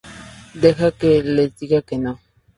Deja 0.63 0.89
que 1.01 1.11
les 1.37 1.55
diga 1.61 1.83
que 1.91 2.03
no! 2.09 2.17